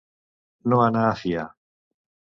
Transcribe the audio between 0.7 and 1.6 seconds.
No anar a fiar.